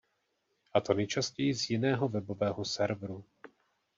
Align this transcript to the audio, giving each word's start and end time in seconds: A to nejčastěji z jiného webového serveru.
A 0.73 0.81
to 0.81 0.93
nejčastěji 0.93 1.55
z 1.55 1.69
jiného 1.69 2.07
webového 2.07 2.65
serveru. 2.65 3.23